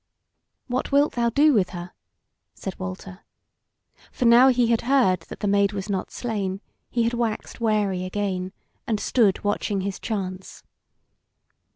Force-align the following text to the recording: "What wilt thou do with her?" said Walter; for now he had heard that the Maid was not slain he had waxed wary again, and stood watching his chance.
"What 0.65 0.91
wilt 0.91 1.13
thou 1.13 1.29
do 1.29 1.53
with 1.53 1.69
her?" 1.77 1.91
said 2.55 2.79
Walter; 2.79 3.19
for 4.11 4.25
now 4.25 4.47
he 4.47 4.65
had 4.65 4.81
heard 4.81 5.19
that 5.29 5.41
the 5.41 5.47
Maid 5.47 5.73
was 5.73 5.91
not 5.91 6.09
slain 6.09 6.59
he 6.89 7.03
had 7.03 7.13
waxed 7.13 7.61
wary 7.61 8.03
again, 8.03 8.51
and 8.87 8.99
stood 8.99 9.43
watching 9.43 9.81
his 9.81 9.99
chance. 9.99 10.63